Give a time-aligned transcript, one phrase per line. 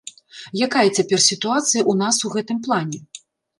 [0.67, 3.07] Якая цяпер сітуацыя ў нас у гэтым плане?